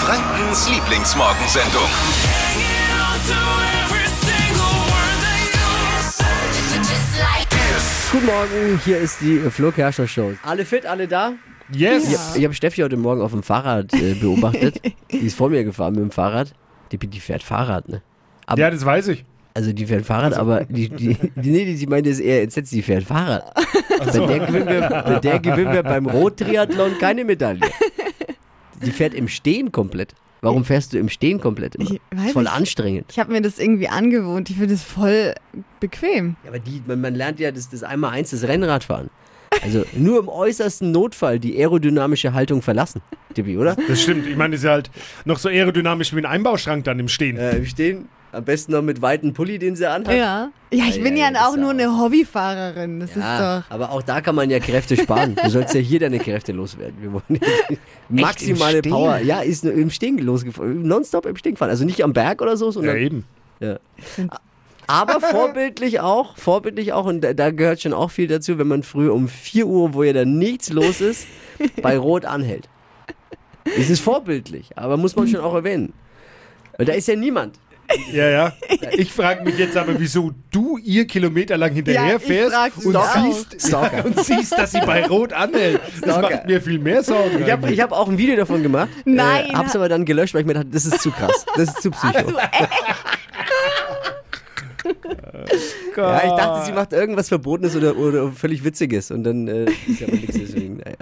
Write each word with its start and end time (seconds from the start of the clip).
Frankens 0.00 0.66
Lieblingsmorgensendung. 0.70 1.82
Guten 8.10 8.26
Morgen, 8.26 8.80
hier 8.82 8.96
ist 8.96 9.20
die 9.20 9.38
Flo 9.50 9.70
Kerschner 9.70 10.08
Show. 10.08 10.32
Alle 10.42 10.64
fit, 10.64 10.86
alle 10.86 11.06
da? 11.06 11.34
Yes. 11.70 12.08
Ich, 12.08 12.38
ich 12.38 12.44
habe 12.44 12.54
Steffi 12.54 12.80
heute 12.80 12.96
Morgen 12.96 13.20
auf 13.20 13.32
dem 13.32 13.42
Fahrrad 13.42 13.92
äh, 13.92 14.14
beobachtet. 14.14 14.80
die 15.12 15.18
ist 15.18 15.36
vor 15.36 15.50
mir 15.50 15.64
gefahren 15.64 15.92
mit 15.92 16.02
dem 16.02 16.10
Fahrrad. 16.10 16.54
Die, 16.92 16.96
die 16.96 17.20
fährt 17.20 17.42
Fahrrad, 17.42 17.90
ne? 17.90 18.00
Aber, 18.46 18.58
Ja, 18.58 18.70
das 18.70 18.82
weiß 18.82 19.08
ich. 19.08 19.26
Also 19.52 19.74
die 19.74 19.84
fährt 19.84 20.06
Fahrrad, 20.06 20.32
aber 20.32 20.64
die, 20.64 20.88
die, 20.88 21.14
die, 21.36 21.50
nee, 21.50 21.66
die, 21.66 21.74
die 21.76 21.86
meinte 21.86 22.08
es 22.08 22.20
eher 22.20 22.42
entsetzt, 22.42 22.72
die 22.72 22.80
fährt 22.80 23.04
Fahrrad. 23.04 23.52
Bei, 23.98 24.06
der 24.06 24.38
gewinnen 24.46 24.68
wir, 24.68 24.80
bei 24.88 25.18
der 25.18 25.38
gewinnen 25.40 25.72
wir 25.74 25.82
beim 25.82 26.06
Rot-Triathlon 26.06 26.96
keine 26.98 27.26
Medaille. 27.26 27.60
Die 28.84 28.90
fährt 28.90 29.14
im 29.14 29.28
Stehen 29.28 29.72
komplett. 29.72 30.14
Warum 30.42 30.64
fährst 30.64 30.94
du 30.94 30.98
im 30.98 31.08
Stehen 31.10 31.38
komplett 31.40 31.74
immer? 31.74 31.90
Ich 31.90 32.00
weiß 32.12 32.26
ist 32.28 32.32
voll 32.32 32.44
nicht. 32.44 32.52
anstrengend. 32.52 33.06
Ich 33.10 33.18
habe 33.18 33.30
mir 33.30 33.42
das 33.42 33.58
irgendwie 33.58 33.88
angewohnt. 33.88 34.48
Ich 34.48 34.56
finde 34.56 34.72
es 34.72 34.82
voll 34.82 35.34
bequem. 35.80 36.36
Ja, 36.44 36.50
aber 36.50 36.58
die, 36.58 36.82
man, 36.86 37.00
man 37.00 37.14
lernt 37.14 37.40
ja 37.40 37.52
das, 37.52 37.68
das 37.68 37.82
einmal 37.82 38.12
eins, 38.12 38.30
das 38.30 38.44
Rennradfahren. 38.44 39.10
Also 39.62 39.84
nur 39.94 40.20
im 40.20 40.28
äußersten 40.28 40.90
Notfall 40.92 41.38
die 41.38 41.58
aerodynamische 41.58 42.32
Haltung 42.32 42.62
verlassen, 42.62 43.02
Tippi, 43.34 43.58
oder? 43.58 43.76
Das 43.88 44.00
stimmt. 44.00 44.26
Ich 44.26 44.36
meine, 44.36 44.52
das 44.52 44.60
ist 44.60 44.64
ja 44.64 44.70
halt 44.72 44.90
noch 45.26 45.38
so 45.38 45.48
aerodynamisch 45.50 46.14
wie 46.14 46.18
ein 46.18 46.26
Einbauschrank 46.26 46.84
dann 46.84 46.98
im 46.98 47.08
Stehen. 47.08 47.36
Äh, 47.36 47.58
im 47.58 47.66
Stehen, 47.66 48.08
am 48.32 48.44
besten 48.44 48.72
noch 48.72 48.82
mit 48.82 49.02
weiten 49.02 49.32
Pulli, 49.34 49.58
den 49.58 49.74
sie 49.76 49.86
anhat. 49.88 50.14
Ja. 50.14 50.50
Ja, 50.72 50.84
ich 50.88 50.96
Ja, 50.96 51.02
bin 51.02 51.16
ja, 51.16 51.30
ja, 51.32 51.48
auch 51.48 51.56
nur 51.56 51.66
auch- 51.66 51.70
eine 51.70 51.98
Hobbyfahrerin. 51.98 53.00
Das 53.00 53.14
Ja, 53.16 53.58
ist 53.58 53.64
doch. 53.68 53.70
aber 53.74 53.90
auch 53.90 54.02
da 54.02 54.20
kann 54.20 54.34
man 54.36 54.50
ja 54.50 54.60
Kräfte 54.60 54.96
sparen. 54.96 55.36
Du 55.42 55.50
sollst 55.50 55.74
ja 55.74 55.80
hier 55.80 55.98
deine 56.00 56.18
Kräfte 56.20 56.52
loswerden. 56.52 56.94
Wir 57.00 57.12
wollen 57.12 57.40
maximale? 58.08 58.82
Power. 58.82 59.18
Ja, 59.18 59.40
ist 59.40 59.64
nur 59.64 59.72
im 59.72 59.90
Stehen 59.90 60.18
losgefahren. 60.18 60.82
Nonstop 60.86 61.26
im 61.26 61.36
Stehen 61.36 61.52
gefahren. 61.54 61.70
Also 61.70 61.84
nicht 61.84 62.02
am 62.04 62.12
Berg 62.12 62.40
oder 62.40 62.56
so, 62.56 62.66
Ja, 62.66 62.72
sondern. 62.72 62.96
eben. 62.98 63.24
Aber 64.86 65.20
vorbildlich 65.20 66.00
auch, 66.00 66.36
vorbildlich 66.36 66.92
auch, 66.92 67.06
und 67.06 67.20
da, 67.22 67.32
da 67.32 67.50
gehört 67.50 67.80
schon 67.82 67.92
auch 67.92 68.10
viel 68.10 68.26
dazu, 68.28 68.58
wenn 68.58 68.66
man 68.68 68.82
früh 68.82 69.08
um 69.10 69.28
4 69.28 69.66
Uhr, 69.66 69.94
wo 69.94 70.02
ja 70.02 70.12
dann 70.12 70.38
nichts 70.38 70.70
los 70.70 71.00
ist, 71.00 71.26
bei 71.82 71.96
Rot 71.98 72.24
anhält. 72.24 72.68
Es 73.76 73.90
ist 73.90 74.00
vorbildlich, 74.00 74.70
aber 74.76 74.96
muss 74.96 75.14
man 75.16 75.28
schon 75.28 75.40
auch 75.40 75.54
erwähnen. 75.54 75.92
Weil 76.76 76.86
da 76.86 76.92
ist 76.94 77.08
ja 77.08 77.14
niemand. 77.16 77.58
Ja, 78.12 78.28
ja. 78.28 78.52
Ich 78.92 79.12
frage 79.12 79.44
mich 79.44 79.58
jetzt 79.58 79.76
aber, 79.76 79.98
wieso 79.98 80.32
du 80.50 80.78
ihr 80.78 81.06
kilometerlang 81.06 81.72
hinterher 81.72 82.20
fährst 82.20 82.54
und 82.84 82.96
siehst, 83.14 83.74
und 84.04 84.24
siehst, 84.24 84.52
dass 84.52 84.72
sie 84.72 84.80
bei 84.80 85.06
Rot 85.06 85.32
anhält. 85.32 85.80
Das 86.00 86.16
Stalker. 86.16 86.36
macht 86.36 86.46
mir 86.46 86.60
viel 86.60 86.78
mehr 86.78 87.02
Sorgen. 87.02 87.42
Ich 87.44 87.50
habe 87.50 87.68
hab 87.68 87.92
auch 87.92 88.08
ein 88.08 88.18
Video 88.18 88.36
davon 88.36 88.62
gemacht. 88.62 88.90
Nein. 89.04 89.46
Äh, 89.46 89.54
hab's 89.54 89.74
aber 89.74 89.88
dann 89.88 90.04
gelöscht, 90.04 90.34
weil 90.34 90.42
ich 90.42 90.46
mir 90.46 90.54
dachte, 90.54 90.68
das 90.70 90.84
ist 90.86 91.00
zu 91.00 91.10
krass. 91.10 91.46
Das 91.56 91.68
ist 91.68 91.82
zu 91.82 91.90
psycho. 91.90 92.32
Ja, 95.96 96.24
ich 96.24 96.32
dachte, 96.32 96.66
sie 96.66 96.72
macht 96.72 96.92
irgendwas 96.92 97.28
Verbotenes 97.28 97.76
oder, 97.76 97.96
oder 97.96 98.32
völlig 98.32 98.64
Witziges 98.64 99.10
und 99.10 99.24
dann 99.24 99.46
äh, 99.48 99.64
ist 99.64 100.00
ja 100.00 100.06
aber 100.06 100.16
nichts 100.16 100.36
deswegen. 100.38 100.78
Naja, 100.78 100.96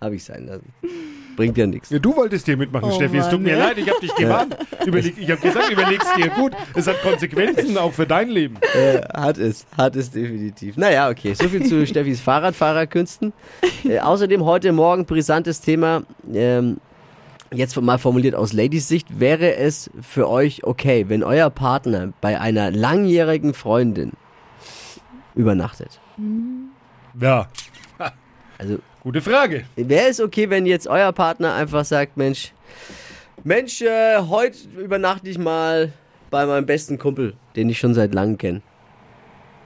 habe 0.00 0.16
ich 0.16 0.24
sein 0.24 0.46
lassen. 0.46 0.72
Bringt 1.36 1.56
ja 1.58 1.66
nichts. 1.66 1.90
Ja, 1.90 1.98
du 1.98 2.16
wolltest 2.16 2.46
hier 2.46 2.56
mitmachen, 2.56 2.90
Oh 2.90 2.94
Steffi. 2.94 3.18
Es 3.18 3.28
tut 3.28 3.40
mir 3.40 3.56
ja. 3.56 3.66
leid, 3.66 3.78
ich 3.78 3.88
habe 3.88 4.00
dich 4.00 4.14
gewarnt. 4.14 4.56
Überleg, 4.86 5.16
ich 5.18 5.30
habe 5.30 5.40
gesagt, 5.40 5.70
überleg's 5.70 6.14
dir 6.14 6.28
gut. 6.28 6.52
Es 6.74 6.86
hat 6.86 7.00
Konsequenzen 7.02 7.76
auch 7.78 7.92
für 7.92 8.06
dein 8.06 8.28
Leben. 8.28 8.56
Äh, 8.74 9.00
hat 9.12 9.38
es, 9.38 9.66
hat 9.76 9.96
es 9.96 10.10
definitiv. 10.10 10.76
Naja, 10.76 11.08
okay, 11.10 11.34
so 11.34 11.48
viel 11.48 11.64
zu 11.66 11.86
Steffis 11.86 12.20
Fahrradfahrerkünsten. 12.20 13.32
Äh, 13.84 13.98
außerdem 13.98 14.44
heute 14.44 14.72
Morgen 14.72 15.06
brisantes 15.06 15.60
Thema. 15.60 16.02
Ähm, 16.32 16.78
jetzt 17.52 17.80
mal 17.80 17.98
formuliert 17.98 18.34
aus 18.34 18.52
Ladies 18.52 18.88
Sicht, 18.88 19.20
wäre 19.20 19.56
es 19.56 19.90
für 20.00 20.28
euch 20.28 20.64
okay, 20.64 21.06
wenn 21.08 21.22
euer 21.22 21.50
Partner 21.50 22.12
bei 22.20 22.40
einer 22.40 22.70
langjährigen 22.70 23.54
Freundin 23.54 24.12
übernachtet? 25.34 26.00
Ja, 27.20 27.48
Also 28.58 28.78
gute 29.04 29.20
Frage. 29.20 29.64
Wäre 29.76 30.08
es 30.08 30.20
okay, 30.20 30.50
wenn 30.50 30.66
jetzt 30.66 30.88
euer 30.88 31.12
Partner 31.12 31.54
einfach 31.54 31.84
sagt, 31.84 32.16
Mensch, 32.16 32.52
Mensch, 33.44 33.82
äh, 33.82 34.18
heute 34.18 34.56
übernachte 34.78 35.28
ich 35.28 35.38
mal 35.38 35.92
bei 36.30 36.46
meinem 36.46 36.66
besten 36.66 36.98
Kumpel, 36.98 37.34
den 37.54 37.68
ich 37.68 37.78
schon 37.78 37.94
seit 37.94 38.14
langem 38.14 38.38
kenne. 38.38 38.62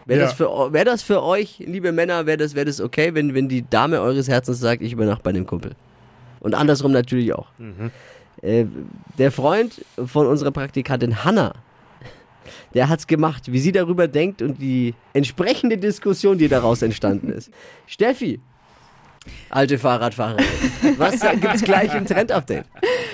Wäre 0.04 0.20
Ja. 0.20 0.26
das, 0.26 0.34
für, 0.34 0.72
wär 0.72 0.84
das 0.84 1.02
für 1.02 1.22
euch, 1.22 1.58
liebe 1.64 1.92
Männer, 1.92 2.26
wäre 2.26 2.36
das, 2.38 2.54
wär 2.54 2.64
das 2.64 2.80
okay, 2.80 3.14
wenn, 3.14 3.34
wenn 3.34 3.48
die 3.48 3.64
Dame 3.68 4.00
eures 4.00 4.28
Herzens 4.28 4.58
sagt, 4.60 4.82
ich 4.82 4.92
übernachte 4.92 5.22
bei 5.22 5.32
dem 5.32 5.46
Kumpel? 5.46 5.72
Und 6.40 6.54
andersrum 6.54 6.92
natürlich 6.92 7.32
auch. 7.34 7.46
Äh, 8.42 8.64
der 9.18 9.30
Freund 9.32 9.84
von 10.06 10.26
unserer 10.26 10.50
Praktikantin 10.50 11.24
Hanna, 11.24 11.54
der 12.74 12.88
hat's 12.88 13.06
gemacht, 13.06 13.52
wie 13.52 13.58
sie 13.58 13.72
darüber 13.72 14.08
denkt 14.08 14.40
und 14.42 14.60
die 14.60 14.94
entsprechende 15.12 15.76
Diskussion, 15.76 16.38
die 16.38 16.48
daraus 16.48 16.82
entstanden 16.82 17.30
ist. 17.30 17.50
Steffi, 17.86 18.40
alte 19.50 19.78
Fahrradfahrerin, 19.78 20.44
was 20.96 21.20
gibt's 21.40 21.62
gleich 21.62 21.94
im 21.94 22.06
Trend-Update? 22.06 22.64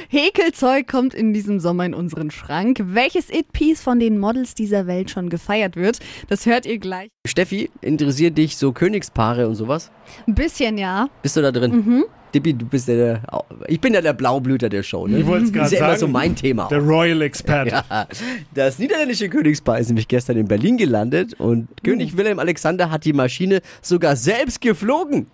Häkelzeug 0.09 0.87
kommt 0.87 1.15
in 1.15 1.33
diesem 1.33 1.61
Sommer 1.61 1.85
in 1.87 1.95
unseren 1.95 2.31
Schrank. 2.31 2.79
Welches 2.85 3.31
It-Piece 3.31 3.81
von 3.81 3.99
den 3.99 4.19
Models 4.19 4.55
dieser 4.55 4.87
Welt 4.87 5.11
schon 5.11 5.29
gefeiert 5.29 5.77
wird, 5.77 5.99
das 6.29 6.47
hört 6.47 6.67
ihr 6.67 6.79
gleich. 6.79 7.09
Steffi, 7.27 7.71
interessiert 7.81 8.37
dich 8.39 8.57
so 8.57 8.73
Königspaare 8.73 9.49
und 9.49 9.55
sowas? 9.55 9.91
Ein 10.27 10.35
bisschen, 10.35 10.79
ja. 10.79 11.09
Bist 11.23 11.37
du 11.37 11.43
da 11.43 11.51
drin? 11.51 11.73
Mhm. 11.73 12.05
Dippi, 12.35 12.53
du 12.53 12.67
bist 12.67 12.89
ja 12.89 12.95
der, 12.97 13.23
ich 13.69 13.81
bin 13.81 13.95
ja 13.95 14.01
der 14.01 14.13
Blaublüter 14.13 14.69
der 14.69 14.83
Show, 14.83 15.07
ne? 15.07 15.19
Ich 15.21 15.27
wollte 15.27 15.45
es 15.45 15.53
Das 15.53 15.55
gerade 15.55 15.67
ist 15.67 15.73
ja 15.73 15.79
sagen. 15.79 15.91
immer 15.93 15.99
so 16.01 16.09
mein 16.09 16.35
Thema. 16.35 16.67
Der 16.69 16.81
Royal 16.81 17.23
Expert. 17.23 17.71
Ja, 17.71 18.09
das 18.53 18.79
niederländische 18.81 19.29
Königspaar 19.29 19.79
ist 19.79 19.87
nämlich 19.87 20.09
gestern 20.09 20.37
in 20.37 20.49
Berlin 20.49 20.77
gelandet 20.77 21.35
und 21.39 21.69
König 21.85 22.17
Wilhelm 22.17 22.41
Alexander 22.41 22.91
hat 22.91 23.05
die 23.05 23.13
Maschine 23.13 23.61
sogar 23.83 24.17
selbst 24.17 24.61
geflogen. 24.61 25.29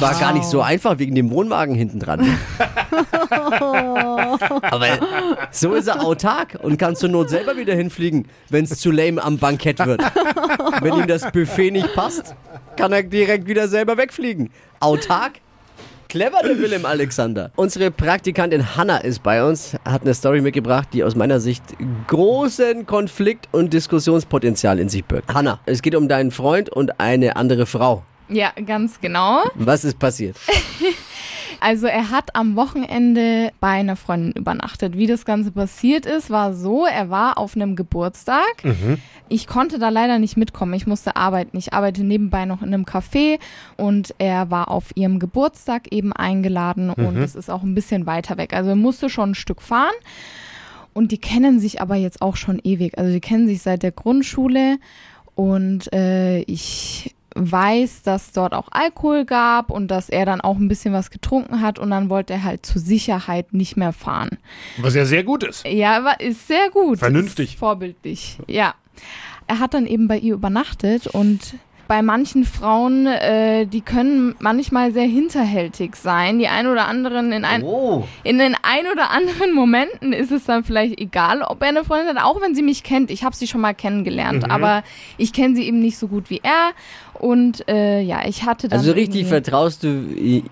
War 0.00 0.18
gar 0.18 0.32
nicht 0.32 0.44
so 0.44 0.60
einfach 0.60 0.98
wegen 0.98 1.14
dem 1.14 1.30
Wohnwagen 1.30 1.74
hinten 1.74 2.00
dran. 2.00 2.20
Aber 4.62 4.86
so 5.50 5.74
ist 5.74 5.86
er 5.86 6.02
autark 6.04 6.58
und 6.62 6.78
kann 6.78 6.96
zur 6.96 7.08
Not 7.08 7.30
selber 7.30 7.56
wieder 7.56 7.74
hinfliegen, 7.74 8.26
wenn 8.48 8.64
es 8.64 8.78
zu 8.80 8.90
lame 8.90 9.22
am 9.22 9.38
Bankett 9.38 9.84
wird. 9.84 10.02
Wenn 10.80 10.94
ihm 10.94 11.06
das 11.06 11.30
Buffet 11.30 11.70
nicht 11.70 11.94
passt, 11.94 12.34
kann 12.76 12.92
er 12.92 13.02
direkt 13.02 13.46
wieder 13.46 13.68
selber 13.68 13.96
wegfliegen. 13.96 14.50
Autark? 14.80 15.34
Clever, 16.08 16.40
der 16.42 16.58
Willem 16.58 16.86
Alexander. 16.86 17.50
Unsere 17.54 17.90
Praktikantin 17.90 18.76
Hanna 18.76 18.96
ist 18.96 19.22
bei 19.22 19.44
uns, 19.44 19.76
hat 19.84 20.02
eine 20.02 20.14
Story 20.14 20.40
mitgebracht, 20.40 20.88
die 20.94 21.04
aus 21.04 21.14
meiner 21.14 21.38
Sicht 21.38 21.62
großen 22.06 22.86
Konflikt- 22.86 23.46
und 23.52 23.74
Diskussionspotenzial 23.74 24.78
in 24.78 24.88
sich 24.88 25.04
birgt. 25.04 25.34
Hanna, 25.34 25.60
es 25.66 25.82
geht 25.82 25.94
um 25.94 26.08
deinen 26.08 26.30
Freund 26.30 26.70
und 26.70 26.98
eine 26.98 27.36
andere 27.36 27.66
Frau. 27.66 28.04
Ja, 28.28 28.52
ganz 28.64 29.00
genau. 29.00 29.42
Was 29.54 29.84
ist 29.84 29.98
passiert? 29.98 30.36
Also 31.60 31.86
er 31.86 32.10
hat 32.10 32.36
am 32.36 32.56
Wochenende 32.56 33.50
bei 33.60 33.68
einer 33.70 33.96
Freundin 33.96 34.32
übernachtet. 34.32 34.96
Wie 34.96 35.06
das 35.06 35.24
Ganze 35.24 35.50
passiert 35.50 36.06
ist, 36.06 36.30
war 36.30 36.54
so, 36.54 36.86
er 36.86 37.10
war 37.10 37.36
auf 37.36 37.56
einem 37.56 37.74
Geburtstag. 37.74 38.62
Ich 39.28 39.46
konnte 39.46 39.78
da 39.78 39.88
leider 39.88 40.18
nicht 40.18 40.36
mitkommen. 40.36 40.74
Ich 40.74 40.86
musste 40.86 41.16
arbeiten. 41.16 41.56
Ich 41.56 41.72
arbeite 41.72 42.04
nebenbei 42.04 42.44
noch 42.44 42.62
in 42.62 42.72
einem 42.72 42.84
Café 42.84 43.38
und 43.76 44.14
er 44.18 44.50
war 44.50 44.70
auf 44.70 44.92
ihrem 44.94 45.18
Geburtstag 45.18 45.92
eben 45.92 46.12
eingeladen 46.12 46.90
und 46.90 47.16
es 47.16 47.34
ist 47.34 47.50
auch 47.50 47.62
ein 47.62 47.74
bisschen 47.74 48.06
weiter 48.06 48.36
weg. 48.36 48.54
Also 48.54 48.70
er 48.70 48.76
musste 48.76 49.10
schon 49.10 49.30
ein 49.30 49.34
Stück 49.34 49.60
fahren. 49.60 49.94
Und 50.94 51.12
die 51.12 51.18
kennen 51.18 51.60
sich 51.60 51.80
aber 51.80 51.94
jetzt 51.96 52.22
auch 52.22 52.36
schon 52.36 52.60
ewig. 52.62 52.98
Also 52.98 53.12
die 53.12 53.20
kennen 53.20 53.46
sich 53.46 53.62
seit 53.62 53.82
der 53.82 53.92
Grundschule 53.92 54.78
und 55.36 55.92
äh, 55.92 56.40
ich 56.40 57.14
weiß, 57.38 58.02
dass 58.02 58.32
dort 58.32 58.54
auch 58.54 58.68
Alkohol 58.70 59.24
gab 59.24 59.70
und 59.70 59.88
dass 59.88 60.08
er 60.08 60.26
dann 60.26 60.40
auch 60.40 60.56
ein 60.56 60.68
bisschen 60.68 60.92
was 60.92 61.10
getrunken 61.10 61.60
hat 61.60 61.78
und 61.78 61.90
dann 61.90 62.10
wollte 62.10 62.34
er 62.34 62.44
halt 62.44 62.66
zur 62.66 62.80
Sicherheit 62.80 63.52
nicht 63.52 63.76
mehr 63.76 63.92
fahren. 63.92 64.38
Was 64.78 64.94
ja 64.94 65.04
sehr 65.04 65.24
gut 65.24 65.44
ist. 65.44 65.66
Ja, 65.66 66.10
ist 66.18 66.48
sehr 66.48 66.70
gut. 66.70 66.98
Vernünftig. 66.98 67.50
Ist 67.50 67.58
vorbildlich. 67.58 68.38
Ja. 68.46 68.74
Er 69.46 69.60
hat 69.60 69.74
dann 69.74 69.86
eben 69.86 70.08
bei 70.08 70.18
ihr 70.18 70.34
übernachtet 70.34 71.06
und 71.06 71.54
bei 71.88 72.02
manchen 72.02 72.44
Frauen, 72.44 73.06
äh, 73.06 73.66
die 73.66 73.80
können 73.80 74.36
manchmal 74.40 74.92
sehr 74.92 75.06
hinterhältig 75.06 75.96
sein. 75.96 76.38
Die 76.38 76.46
ein 76.46 76.66
oder 76.66 76.86
anderen 76.86 77.32
in 77.32 77.46
ein, 77.46 77.62
Oh, 77.62 78.06
in 78.24 78.38
den 78.38 78.54
ein 78.62 78.86
oder 78.92 79.10
anderen 79.10 79.54
Momenten 79.54 80.12
ist 80.12 80.30
es 80.30 80.44
dann 80.44 80.64
vielleicht 80.64 81.00
egal, 81.00 81.40
ob 81.42 81.62
er 81.62 81.68
eine 81.68 81.84
Freundin 81.84 82.14
hat, 82.14 82.22
auch 82.22 82.42
wenn 82.42 82.54
sie 82.54 82.62
mich 82.62 82.82
kennt. 82.82 83.10
Ich 83.10 83.24
habe 83.24 83.34
sie 83.34 83.46
schon 83.46 83.62
mal 83.62 83.74
kennengelernt, 83.74 84.50
aber 84.50 84.84
ich 85.16 85.32
kenne 85.32 85.56
sie 85.56 85.66
eben 85.66 85.80
nicht 85.80 85.96
so 85.96 86.08
gut 86.08 86.28
wie 86.28 86.40
er. 86.42 86.72
Und 87.18 87.68
äh, 87.68 88.00
ja, 88.00 88.26
ich 88.26 88.44
hatte 88.44 88.68
dann 88.68 88.78
also 88.78 88.92
richtig 88.92 89.26
vertraust 89.26 89.82
du 89.82 89.88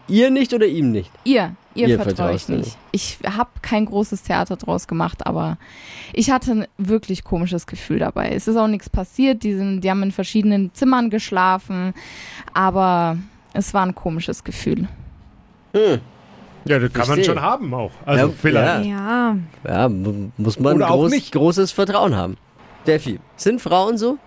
ihr 0.09 0.31
nicht 0.31 0.53
oder 0.53 0.67
ihm 0.67 0.91
nicht? 0.91 1.11
ihr, 1.23 1.53
ihr, 1.77 1.87
Ihr 1.89 2.01
vertraue 2.01 2.35
ich 2.35 2.47
du 2.47 2.57
nicht. 2.57 2.77
Ich 2.91 3.19
habe 3.25 3.51
kein 3.63 3.85
großes 3.87 4.25
Theater 4.25 4.57
draus 4.57 4.89
gemacht, 4.89 5.27
aber 5.27 5.59
ich 6.13 6.31
hatte 6.31 6.51
ein 6.53 6.67
wirklich 6.77 7.23
komisches 7.23 7.67
Gefühl 7.69 8.01
dabei. 8.01 8.31
Es 8.31 8.49
ist 8.49 8.57
auch 8.57 8.67
nichts 8.67 8.91
passiert. 8.91 9.45
Die, 9.45 9.55
sind, 9.55 9.83
die 9.83 9.91
haben 9.91 10.03
in 10.03 10.11
verschiedenen 10.11 10.75
Zimmern 10.75 11.09
geschlafen, 11.11 11.95
aber 12.53 13.17
es 13.53 13.73
war 13.73 13.85
ein 13.87 13.95
komisches 13.95 14.43
Gefühl. 14.43 14.89
Ja, 15.73 16.79
das 16.81 16.93
kann 16.93 17.01
man 17.01 17.05
Verstehe. 17.07 17.25
schon 17.27 17.41
haben 17.41 17.73
auch. 17.75 17.93
Also 18.05 18.27
Ja, 18.27 18.33
vielleicht. 18.37 18.87
Ja. 18.87 19.37
Ja, 19.69 19.89
mu- 19.89 20.31
muss 20.37 20.59
man 20.59 20.79
groß, 20.81 21.11
nicht. 21.13 21.31
großes 21.33 21.71
Vertrauen 21.71 22.17
haben. 22.17 22.37
Steffi, 22.83 23.21
sind 23.37 23.61
Frauen 23.61 23.99
so? 23.99 24.19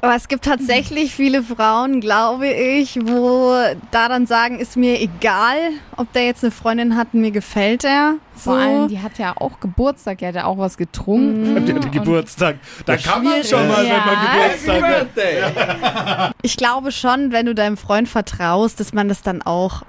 Aber 0.00 0.14
es 0.14 0.28
gibt 0.28 0.44
tatsächlich 0.44 1.14
viele 1.14 1.42
Frauen, 1.42 2.00
glaube 2.00 2.46
ich, 2.48 2.96
wo 3.02 3.52
da 3.90 4.08
dann 4.08 4.26
sagen, 4.26 4.58
ist 4.60 4.76
mir 4.76 5.00
egal, 5.00 5.56
ob 5.96 6.12
der 6.12 6.26
jetzt 6.26 6.44
eine 6.44 6.50
Freundin 6.50 6.96
hat, 6.96 7.14
mir 7.14 7.30
gefällt 7.30 7.84
er. 7.84 8.14
So. 8.34 8.52
Vor 8.52 8.60
allem, 8.60 8.88
die 8.88 9.00
hat 9.00 9.18
ja 9.18 9.34
auch 9.36 9.58
Geburtstag, 9.60 10.18
die 10.18 10.26
hat 10.26 10.34
ja 10.36 10.44
auch 10.44 10.58
was 10.58 10.76
getrunken. 10.76 11.64
Die 11.66 11.74
hatte 11.74 11.90
Geburtstag. 11.90 12.56
Da 12.86 12.96
kann 12.96 13.24
man 13.24 13.42
schon 13.42 13.66
mal, 13.66 13.84
wenn 13.84 13.88
man 13.90 14.14
Ja. 14.14 14.48
Geburtstag 14.54 16.26
hat. 16.28 16.34
Ich 16.42 16.56
glaube 16.56 16.92
schon, 16.92 17.32
wenn 17.32 17.46
du 17.46 17.54
deinem 17.54 17.76
Freund 17.76 18.08
vertraust, 18.08 18.78
dass 18.80 18.92
man 18.92 19.08
das 19.08 19.22
dann 19.22 19.42
auch 19.42 19.82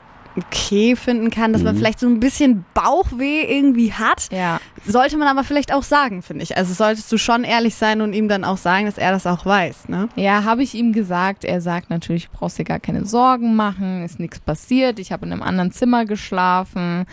okay 0.44 0.96
finden 0.96 1.30
kann, 1.30 1.54
dass 1.54 1.64
man 1.64 1.76
vielleicht 1.76 2.00
so 2.00 2.08
ein 2.08 2.20
bisschen 2.20 2.66
Bauchweh 2.74 3.44
irgendwie 3.44 3.94
hat. 3.94 4.28
Ja. 4.32 4.60
Sollte 4.86 5.18
man 5.18 5.28
aber 5.28 5.44
vielleicht 5.44 5.74
auch 5.74 5.84
sagen, 5.84 6.22
finde 6.22 6.44
ich. 6.44 6.58
Also 6.58 6.74
solltest 6.74 7.12
du 7.12 7.18
schon 7.18 7.44
ehrlich 7.44 7.76
sein 7.76 8.02
und 8.02 8.14
ihm 8.14 8.28
dann 8.28 8.44
auch 8.44 8.58
sagen, 8.58 8.86
dass 8.86 8.98
er 8.98 9.12
das 9.12 9.28
auch 9.28 9.46
weiß, 9.46 9.90
ne? 9.90 10.10
Ja, 10.16 10.44
habe 10.44 10.64
ich 10.64 10.74
ihm 10.76 10.94
gesagt. 10.94 11.44
Er 11.44 11.62
sagt 11.62 11.90
natürlich, 11.90 12.30
du 12.30 12.38
brauchst 12.38 12.58
dir 12.58 12.64
gar 12.64 12.80
keine 12.80 13.06
Sorgen 13.06 13.56
machen, 13.56 14.04
ist 14.04 14.20
nichts 14.20 14.40
passiert. 14.40 15.00
Ich 15.00 15.12
habe 15.12 15.26
in 15.26 15.32
einem 15.34 15.42
anderen 15.42 15.72
Zimmer 15.72 16.06
geschlafen. 16.06 17.06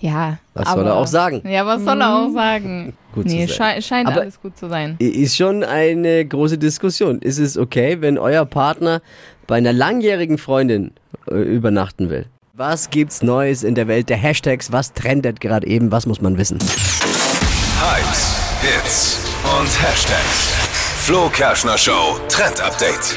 Ja. 0.00 0.38
Was 0.54 0.66
aber, 0.66 0.80
soll 0.82 0.90
er 0.90 0.96
auch 0.96 1.06
sagen? 1.06 1.42
Ja, 1.48 1.64
was 1.66 1.84
soll 1.84 2.00
er 2.00 2.14
auch 2.14 2.30
sagen? 2.30 2.94
Gut 3.14 3.28
zu 3.28 3.36
nee, 3.36 3.46
sein. 3.46 3.56
schei 3.56 3.80
scheint 3.82 4.08
Aber- 4.08 4.22
alles 4.22 4.40
gut 4.40 4.56
zu 4.56 4.68
sein. 4.68 4.96
Ist 4.98 5.36
schon 5.36 5.62
eine 5.64 6.24
große 6.24 6.56
Diskussion. 6.56 7.20
Ist 7.20 7.38
es 7.38 7.58
okay, 7.58 8.00
wenn 8.00 8.16
euer 8.16 8.46
Partner 8.46 9.02
bei 9.46 9.56
einer 9.56 9.72
langjährigen 9.74 10.38
Freundin 10.38 10.92
äh, 11.30 11.34
übernachten 11.34 12.08
will? 12.08 12.26
Was 12.54 12.90
gibt's 12.90 13.22
Neues 13.22 13.62
in 13.62 13.74
der 13.74 13.88
Welt 13.88 14.10
der 14.10 14.18
Hashtags? 14.18 14.70
Was 14.72 14.92
trendet 14.92 15.40
gerade 15.40 15.66
eben? 15.66 15.90
Was 15.90 16.04
muss 16.04 16.20
man 16.20 16.36
wissen? 16.36 16.58
Hypes, 16.58 18.36
Hits 18.60 19.20
und 19.58 19.82
Hashtags. 19.82 20.52
Flo 20.98 21.30
Kerschner 21.30 21.78
Show 21.78 22.20
Trend 22.28 22.60
Update. 22.60 23.16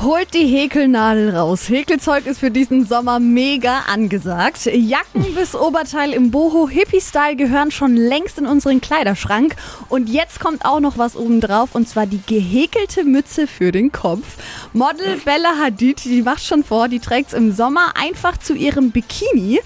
Holt 0.00 0.32
die 0.32 0.46
Häkelnadel 0.46 1.34
raus. 1.34 1.68
Häkelzeug 1.68 2.26
ist 2.26 2.38
für 2.38 2.52
diesen 2.52 2.86
Sommer 2.86 3.18
mega 3.18 3.80
angesagt. 3.92 4.66
Jacken 4.66 5.34
bis 5.34 5.56
Oberteil 5.56 6.12
im 6.12 6.30
Boho-Hippie-Style 6.30 7.34
gehören 7.34 7.72
schon 7.72 7.96
längst 7.96 8.38
in 8.38 8.46
unseren 8.46 8.80
Kleiderschrank. 8.80 9.56
Und 9.88 10.08
jetzt 10.08 10.38
kommt 10.38 10.64
auch 10.64 10.78
noch 10.78 10.98
was 10.98 11.16
obendrauf, 11.16 11.74
und 11.74 11.88
zwar 11.88 12.06
die 12.06 12.20
gehäkelte 12.24 13.02
Mütze 13.02 13.48
für 13.48 13.72
den 13.72 13.90
Kopf. 13.90 14.36
Model 14.72 15.16
Bella 15.24 15.58
Hadid, 15.60 16.04
die 16.04 16.22
macht 16.22 16.44
schon 16.44 16.62
vor, 16.62 16.86
die 16.86 17.00
trägt's 17.00 17.32
im 17.32 17.50
Sommer 17.50 17.94
einfach 17.96 18.36
zu 18.36 18.54
ihrem 18.54 18.92
Bikini. 18.92 19.58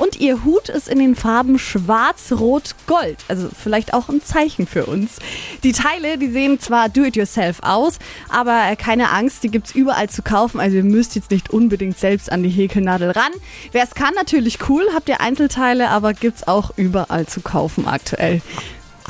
Und 0.00 0.18
ihr 0.18 0.44
Hut 0.44 0.70
ist 0.70 0.88
in 0.88 0.98
den 0.98 1.14
Farben 1.14 1.58
schwarz, 1.58 2.32
rot, 2.32 2.74
gold. 2.86 3.18
Also 3.28 3.50
vielleicht 3.50 3.92
auch 3.92 4.08
ein 4.08 4.22
Zeichen 4.24 4.66
für 4.66 4.86
uns. 4.86 5.18
Die 5.62 5.72
Teile, 5.72 6.16
die 6.16 6.30
sehen 6.30 6.58
zwar 6.58 6.88
do-it-yourself 6.88 7.58
aus, 7.60 7.98
aber 8.30 8.74
keine 8.76 9.10
Angst, 9.10 9.42
die 9.42 9.50
gibt's 9.50 9.74
überall 9.74 10.08
zu 10.08 10.22
kaufen. 10.22 10.58
Also 10.58 10.78
ihr 10.78 10.84
müsst 10.84 11.16
jetzt 11.16 11.30
nicht 11.30 11.50
unbedingt 11.50 11.98
selbst 11.98 12.32
an 12.32 12.42
die 12.42 12.48
Häkelnadel 12.48 13.10
ran. 13.10 13.30
Wer 13.72 13.84
es 13.84 13.90
kann, 13.90 14.14
natürlich 14.14 14.70
cool. 14.70 14.86
Habt 14.94 15.10
ihr 15.10 15.20
Einzelteile, 15.20 15.90
aber 15.90 16.14
gibt's 16.14 16.48
auch 16.48 16.70
überall 16.76 17.26
zu 17.26 17.42
kaufen 17.42 17.86
aktuell. 17.86 18.40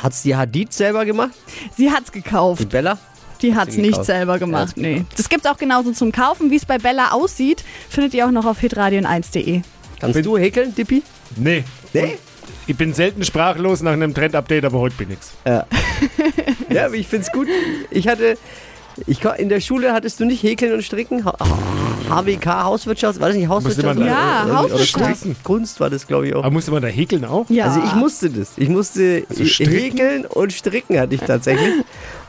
Hat's 0.03 0.23
die 0.23 0.35
Hadid 0.35 0.73
selber 0.73 1.05
gemacht? 1.05 1.35
Sie 1.77 1.93
hat's 1.93 2.11
gekauft. 2.11 2.63
Die 2.63 2.67
Bella? 2.67 2.99
Die 3.43 3.55
hat's 3.55 3.75
sie 3.75 3.81
nicht 3.81 3.93
gekauft? 3.93 4.07
selber 4.07 4.41
gemacht, 4.41 4.77
nee. 4.77 5.05
Das 5.17 5.29
gibt's 5.29 5.47
auch 5.47 5.57
genauso 5.57 5.93
zum 5.93 6.11
Kaufen. 6.11 6.51
Wie 6.51 6.57
es 6.57 6.67
bei 6.67 6.79
Bella 6.79 7.13
aussieht, 7.13 7.63
findet 7.89 8.13
ihr 8.13 8.27
auch 8.27 8.33
noch 8.33 8.45
auf 8.45 8.59
hitradion1.de. 8.61 9.63
Kannst 10.01 10.25
du 10.25 10.37
häkeln, 10.39 10.75
Dippi? 10.75 11.03
Nee. 11.37 11.65
Nee? 11.93 12.17
Ich 12.67 12.77
bin 12.77 12.93
selten 12.95 13.25
sprachlos 13.25 13.83
nach 13.83 13.93
einem 13.93 14.15
Trend-Update, 14.15 14.65
aber 14.65 14.79
heute 14.79 14.97
bin 14.97 15.11
ich's. 15.11 15.33
Ja, 15.45 15.67
aber 16.87 16.95
ich 16.95 17.07
find's 17.09 17.31
gut. 17.33 17.49
Ich 17.91 18.07
hatte, 18.09 18.37
ich, 19.07 19.25
in 19.39 19.49
der 19.49 19.61
Schule 19.61 19.93
hattest 19.93 20.21
du 20.21 20.25
nicht 20.25 20.43
Häkeln 20.43 20.73
und 20.73 20.83
Stricken? 20.83 21.25
HWK, 21.25 22.47
Hauswirtschaft, 22.65 23.21
war 23.21 23.29
das 23.29 23.37
nicht 23.37 23.49
Hauswirtschaft? 23.49 23.99
da- 23.99 24.05
Ja, 24.07 24.45
Oder- 24.45 24.57
Hauswirtschaft. 24.59 25.23
Kunst, 25.23 25.45
Kunst 25.45 25.81
war 25.81 25.91
das, 25.91 26.07
glaube 26.07 26.29
ich, 26.29 26.35
auch. 26.35 26.41
Aber 26.45 26.51
musste 26.53 26.71
man 26.71 26.83
da 26.83 26.89
häkeln 26.89 27.25
auch? 27.25 27.49
Ja. 27.51 27.67
Also 27.67 27.81
ich 27.85 27.95
musste 27.95 28.31
das. 28.31 28.53
Ich 28.57 28.69
musste 28.69 29.25
Also 29.29 29.45
häkeln 29.45 30.27
und 30.27 30.53
stricken 30.53 30.99
hatte 30.99 31.15
ich 31.15 31.21
tatsächlich. 31.21 31.75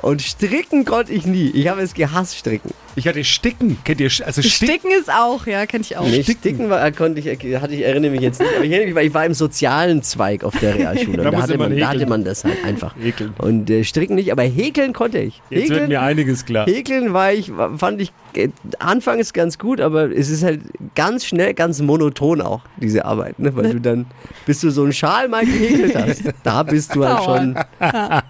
Und 0.01 0.21
stricken 0.21 0.85
konnte 0.85 1.11
ich 1.13 1.25
nie. 1.25 1.49
Ich 1.51 1.67
habe 1.67 1.81
es 1.81 1.93
gehasst, 1.93 2.35
stricken. 2.37 2.71
Ich 2.95 3.07
hatte 3.07 3.23
Sticken. 3.23 3.77
Kennt 3.83 4.01
ihr? 4.01 4.09
Also 4.25 4.41
Sticken. 4.41 4.75
Sticken 4.75 4.91
ist 4.99 5.09
auch, 5.11 5.45
ja, 5.47 5.65
kenn 5.65 5.81
ich 5.81 5.97
auch. 5.97 6.05
Nee, 6.05 6.23
Sticken. 6.23 6.39
Sticken 6.41 6.69
war, 6.69 6.91
konnte 6.91 7.19
ich, 7.21 7.61
hatte 7.61 7.73
ich, 7.73 7.81
erinnere 7.85 8.11
mich 8.11 8.21
jetzt 8.21 8.39
nicht. 8.39 8.51
Aber 8.55 8.65
ich 8.65 8.71
erinnere 8.71 8.87
mich, 8.87 8.95
weil 8.95 9.07
ich 9.07 9.13
war 9.13 9.25
im 9.25 9.33
sozialen 9.33 10.03
Zweig 10.03 10.43
auf 10.43 10.57
der 10.59 10.75
Realschule. 10.75 11.17
Da 11.21 11.29
Und 11.29 11.33
da, 11.35 11.41
hatte 11.43 11.57
man 11.57 11.69
da 11.69 11.75
häkeln. 11.75 11.87
hatte 11.87 12.05
man 12.07 12.23
das 12.23 12.43
halt 12.43 12.63
einfach. 12.65 12.95
Häkeln. 12.99 13.33
Und 13.37 13.69
äh, 13.69 13.83
stricken 13.83 14.15
nicht, 14.15 14.31
aber 14.31 14.43
häkeln 14.43 14.93
konnte 14.93 15.19
ich. 15.19 15.41
Jetzt 15.49 15.63
wird 15.69 15.71
häkeln, 15.71 15.89
mir 15.89 16.01
einiges 16.01 16.45
klar. 16.45 16.65
häkeln 16.65 17.13
war 17.13 17.31
ich, 17.31 17.51
fand 17.77 18.01
ich 18.01 18.11
äh, 18.33 18.49
anfangs 18.79 19.33
ganz 19.33 19.57
gut, 19.59 19.81
aber 19.81 20.11
es 20.11 20.29
ist 20.29 20.43
halt 20.43 20.61
ganz 20.95 21.25
schnell, 21.25 21.53
ganz 21.53 21.81
monoton 21.81 22.41
auch, 22.41 22.61
diese 22.77 23.05
Arbeit. 23.05 23.39
Ne? 23.39 23.55
Weil 23.55 23.73
du 23.73 23.81
dann, 23.81 24.05
bis 24.45 24.61
du 24.61 24.71
so 24.71 24.83
einen 24.83 24.93
Schal 24.93 25.27
mal 25.27 25.45
gehäkelt 25.45 25.95
hast, 25.95 26.23
da 26.43 26.63
bist 26.63 26.95
du 26.95 27.05
halt 27.05 27.23
schon, 27.23 27.55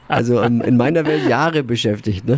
also 0.07 0.41
ähm, 0.41 0.61
in 0.61 0.75
meiner 0.77 1.05
Welt 1.05 1.27
Jahre 1.27 1.63
beschäftigt. 1.63 2.27
Ne? 2.27 2.37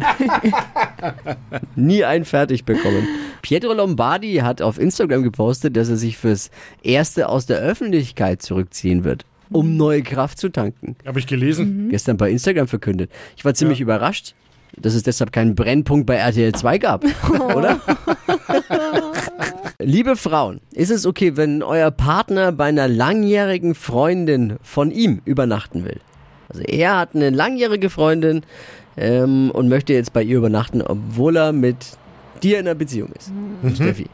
Nie 1.76 2.04
einen 2.14 2.26
fertig 2.26 2.66
bekommen. 2.66 3.08
Pietro 3.42 3.74
Lombardi 3.74 4.36
hat 4.36 4.62
auf 4.62 4.80
Instagram 4.80 5.24
gepostet, 5.24 5.76
dass 5.76 5.90
er 5.90 5.98
sich 5.98 6.18
fürs 6.18 6.52
Erste 6.84 7.28
aus 7.28 7.46
der 7.46 7.60
Öffentlichkeit 7.60 8.42
zurückziehen 8.42 9.04
wird, 9.04 9.26
um 9.52 9.76
neue 9.76 10.04
Kraft 10.04 10.38
zu 10.38 10.50
tanken. 10.50 10.96
Habe 11.06 11.20
ich 11.20 11.28
gelesen. 11.28 11.90
Gestern 11.90 12.18
bei 12.18 12.30
Instagram 12.30 12.68
verkündet. 12.68 13.12
Ich 13.36 13.44
war 13.44 13.54
ziemlich 13.54 13.82
überrascht, 13.82 14.36
dass 14.78 14.94
es 14.94 15.04
deshalb 15.04 15.32
keinen 15.32 15.56
Brennpunkt 15.56 16.06
bei 16.06 16.16
RTL 16.16 16.54
2 16.54 16.78
gab, 16.78 17.04
oder? 17.56 17.82
Liebe 19.80 20.16
Frauen, 20.16 20.62
ist 20.72 20.92
es 20.92 21.06
okay, 21.06 21.36
wenn 21.36 21.64
euer 21.64 21.92
Partner 21.92 22.52
bei 22.52 22.66
einer 22.66 22.88
langjährigen 22.88 23.76
Freundin 23.76 24.58
von 24.62 24.92
ihm 24.92 25.22
übernachten 25.26 25.84
will? 25.84 26.00
Also 26.50 26.62
er 26.64 26.98
hat 26.98 27.16
eine 27.16 27.30
langjährige 27.32 27.90
Freundin 27.90 28.44
ähm, 28.96 29.52
und 29.52 29.70
möchte 29.70 29.94
jetzt 29.94 30.14
bei 30.14 30.24
ihr 30.24 30.38
übernachten, 30.38 30.82
obwohl 30.82 31.36
er 31.36 31.52
mit 31.52 31.98
dir 32.44 32.60
in 32.60 32.68
einer 32.68 32.76
Beziehung 32.76 33.12
ist. 33.18 33.32
Steffi. 33.76 34.08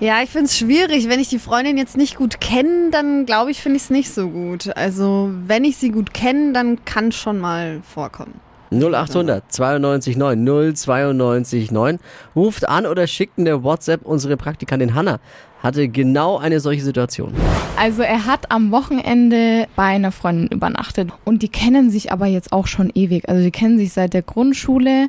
Ja, 0.00 0.20
ich 0.20 0.30
find's 0.30 0.58
schwierig. 0.58 1.08
Wenn 1.08 1.20
ich 1.20 1.28
die 1.28 1.38
Freundin 1.38 1.78
jetzt 1.78 1.96
nicht 1.96 2.16
gut 2.16 2.40
kenne, 2.40 2.90
dann 2.90 3.24
glaube 3.24 3.52
ich, 3.52 3.62
finde 3.62 3.76
ich 3.76 3.84
es 3.84 3.90
nicht 3.90 4.12
so 4.12 4.28
gut. 4.28 4.76
Also, 4.76 5.30
wenn 5.46 5.64
ich 5.64 5.76
sie 5.76 5.90
gut 5.90 6.12
kenne, 6.12 6.52
dann 6.52 6.84
kann 6.84 7.12
schon 7.12 7.38
mal 7.38 7.80
vorkommen. 7.82 8.40
0800 8.72 9.44
92 9.52 10.16
9 10.16 10.74
092 10.74 11.70
9. 11.70 11.98
Ruft 12.34 12.68
an 12.68 12.86
oder 12.86 13.06
schickt 13.06 13.38
eine 13.38 13.62
WhatsApp. 13.62 14.02
Unsere 14.04 14.36
Praktikantin 14.36 14.94
Hanna 14.94 15.20
hatte 15.62 15.88
genau 15.88 16.38
eine 16.38 16.58
solche 16.58 16.82
Situation. 16.82 17.32
Also 17.76 18.02
er 18.02 18.26
hat 18.26 18.50
am 18.50 18.72
Wochenende 18.72 19.68
bei 19.76 19.84
einer 19.84 20.10
Freundin 20.10 20.48
übernachtet 20.48 21.10
und 21.24 21.42
die 21.42 21.48
kennen 21.48 21.90
sich 21.90 22.10
aber 22.10 22.26
jetzt 22.26 22.52
auch 22.52 22.66
schon 22.66 22.90
ewig. 22.94 23.28
Also 23.28 23.42
die 23.42 23.52
kennen 23.52 23.78
sich 23.78 23.92
seit 23.92 24.12
der 24.12 24.22
Grundschule 24.22 25.08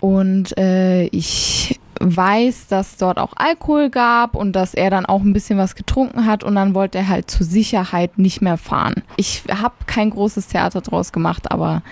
und 0.00 0.56
äh, 0.58 1.06
ich 1.06 1.78
weiß, 2.00 2.66
dass 2.68 2.96
dort 2.96 3.18
auch 3.18 3.32
Alkohol 3.36 3.90
gab 3.90 4.34
und 4.34 4.52
dass 4.52 4.74
er 4.74 4.90
dann 4.90 5.06
auch 5.06 5.22
ein 5.22 5.32
bisschen 5.32 5.58
was 5.58 5.74
getrunken 5.74 6.26
hat 6.26 6.44
und 6.44 6.54
dann 6.54 6.74
wollte 6.74 6.98
er 6.98 7.08
halt 7.08 7.30
zur 7.30 7.46
Sicherheit 7.46 8.18
nicht 8.18 8.42
mehr 8.42 8.58
fahren. 8.58 9.02
Ich 9.16 9.44
habe 9.50 9.74
kein 9.86 10.10
großes 10.10 10.48
Theater 10.48 10.80
draus 10.80 11.12
gemacht, 11.12 11.50
aber 11.50 11.82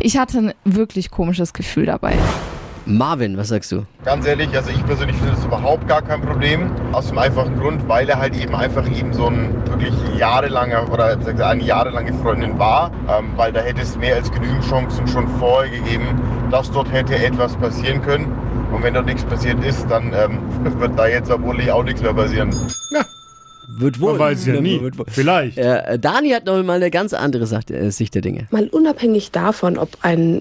ich 0.00 0.18
hatte 0.18 0.38
ein 0.38 0.54
wirklich 0.64 1.10
komisches 1.10 1.52
Gefühl 1.52 1.86
dabei. 1.86 2.16
Marvin, 2.88 3.36
was 3.36 3.48
sagst 3.48 3.70
du? 3.70 3.84
Ganz 4.02 4.26
ehrlich, 4.26 4.48
also 4.56 4.70
ich 4.70 4.82
persönlich 4.86 5.16
finde 5.16 5.34
das 5.34 5.44
überhaupt 5.44 5.86
gar 5.86 6.00
kein 6.00 6.22
Problem. 6.22 6.70
Aus 6.92 7.08
dem 7.08 7.18
einfachen 7.18 7.58
Grund, 7.60 7.86
weil 7.86 8.08
er 8.08 8.18
halt 8.18 8.34
eben 8.34 8.54
einfach 8.54 8.88
eben 8.90 9.12
so 9.12 9.26
ein 9.26 9.54
wirklich 9.66 9.92
jahrelanger 10.18 10.90
oder 10.90 11.20
sag 11.20 11.34
ich, 11.34 11.44
eine 11.44 11.62
jahrelange 11.62 12.14
Freundin 12.14 12.58
war. 12.58 12.90
Ähm, 13.06 13.32
weil 13.36 13.52
da 13.52 13.60
hätte 13.60 13.82
es 13.82 13.96
mehr 13.98 14.16
als 14.16 14.32
genügend 14.32 14.64
Chancen 14.64 15.06
schon 15.06 15.28
vorher 15.38 15.70
gegeben, 15.70 16.06
dass 16.50 16.70
dort 16.70 16.90
hätte 16.90 17.14
etwas 17.14 17.54
passieren 17.56 18.00
können. 18.00 18.32
Und 18.72 18.82
wenn 18.82 18.94
dort 18.94 19.04
nichts 19.04 19.24
passiert 19.24 19.62
ist, 19.62 19.86
dann 19.90 20.14
ähm, 20.14 20.38
wird 20.80 20.98
da 20.98 21.06
jetzt 21.06 21.28
vermutlich 21.28 21.70
auch 21.70 21.84
nichts 21.84 22.00
mehr 22.00 22.14
passieren. 22.14 22.50
Wird 23.70 24.00
wohl. 24.00 24.12
Man 24.12 24.20
weiß 24.20 24.40
es 24.40 24.46
ja 24.46 24.60
nie. 24.60 24.80
Wird 24.80 24.98
wohl. 24.98 25.04
Vielleicht. 25.08 25.58
Äh, 25.58 25.98
Dani 25.98 26.30
hat 26.30 26.46
noch 26.46 26.62
mal 26.62 26.76
eine 26.76 26.90
ganz 26.90 27.12
andere 27.12 27.44
äh, 27.44 27.90
Sicht 27.90 28.14
der 28.14 28.22
Dinge. 28.22 28.48
Mal 28.50 28.68
unabhängig 28.68 29.30
davon, 29.30 29.76
ob 29.76 29.90
ein 30.00 30.40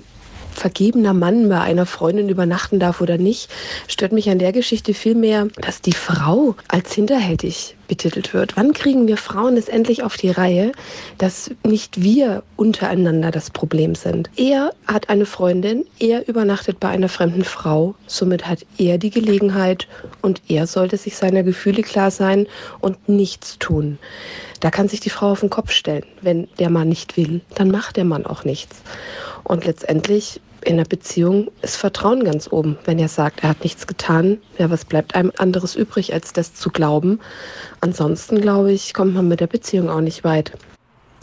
vergebener 0.57 1.13
Mann 1.13 1.49
bei 1.49 1.61
einer 1.61 1.85
Freundin 1.85 2.29
übernachten 2.29 2.79
darf 2.79 3.01
oder 3.01 3.17
nicht, 3.17 3.49
stört 3.87 4.11
mich 4.11 4.29
an 4.29 4.39
der 4.39 4.51
Geschichte 4.51 4.93
vielmehr, 4.93 5.47
dass 5.61 5.81
die 5.81 5.93
Frau 5.93 6.55
als 6.67 6.93
hinterhältig 6.93 7.75
betitelt 7.87 8.33
wird. 8.33 8.57
Wann 8.57 8.73
kriegen 8.73 9.07
wir 9.07 9.17
Frauen 9.17 9.55
es 9.55 9.69
endlich 9.69 10.03
auf 10.03 10.17
die 10.17 10.29
Reihe, 10.29 10.71
dass 11.17 11.51
nicht 11.63 12.01
wir 12.01 12.43
untereinander 12.55 13.31
das 13.31 13.49
Problem 13.49 13.95
sind? 13.95 14.29
Er 14.35 14.73
hat 14.87 15.09
eine 15.09 15.25
Freundin, 15.25 15.85
er 15.99 16.27
übernachtet 16.27 16.79
bei 16.79 16.89
einer 16.89 17.09
fremden 17.09 17.43
Frau, 17.43 17.95
somit 18.07 18.47
hat 18.47 18.65
er 18.77 18.97
die 18.97 19.09
Gelegenheit 19.09 19.87
und 20.21 20.41
er 20.49 20.67
sollte 20.67 20.97
sich 20.97 21.15
seiner 21.15 21.43
Gefühle 21.43 21.81
klar 21.81 22.11
sein 22.11 22.47
und 22.81 23.07
nichts 23.07 23.57
tun. 23.59 23.97
Da 24.59 24.71
kann 24.71 24.89
sich 24.89 24.99
die 24.99 25.09
Frau 25.09 25.31
auf 25.31 25.41
den 25.41 25.49
Kopf 25.49 25.71
stellen. 25.71 26.05
Wenn 26.21 26.47
der 26.59 26.69
Mann 26.69 26.89
nicht 26.89 27.15
will, 27.15 27.41
dann 27.55 27.69
macht 27.69 27.95
der 27.95 28.05
Mann 28.05 28.25
auch 28.25 28.43
nichts. 28.43 28.81
Und 29.43 29.65
letztendlich 29.65 30.41
in 30.61 30.73
einer 30.73 30.85
Beziehung 30.85 31.49
ist 31.61 31.77
Vertrauen 31.77 32.23
ganz 32.23 32.51
oben. 32.51 32.77
Wenn 32.85 32.99
er 32.99 33.07
sagt, 33.07 33.43
er 33.43 33.49
hat 33.49 33.63
nichts 33.63 33.87
getan, 33.87 34.39
ja, 34.57 34.69
was 34.69 34.85
bleibt 34.85 35.15
einem 35.15 35.31
anderes 35.37 35.75
übrig, 35.75 36.13
als 36.13 36.33
das 36.33 36.53
zu 36.53 36.69
glauben? 36.69 37.19
Ansonsten, 37.81 38.41
glaube 38.41 38.71
ich, 38.71 38.93
kommt 38.93 39.13
man 39.13 39.27
mit 39.27 39.39
der 39.39 39.47
Beziehung 39.47 39.89
auch 39.89 40.01
nicht 40.01 40.23
weit. 40.23 40.51